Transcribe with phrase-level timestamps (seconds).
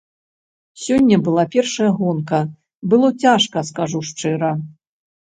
[0.85, 2.39] Сёння была першая гонка,
[2.95, 4.51] было цяжка, скажу шчыра.